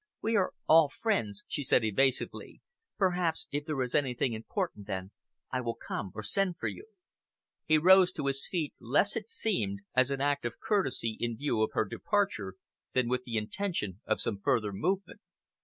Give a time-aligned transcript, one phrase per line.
[0.19, 2.59] "We are all friends," she said evasively.
[2.97, 5.11] "Perhaps if there is anything important, then
[5.51, 6.87] I will come, or send for you."
[7.65, 11.61] He rose to his feet, less, it seemed, as an act of courtesy in view
[11.61, 12.55] of her departure,
[12.93, 15.21] than with the intention of some further movement.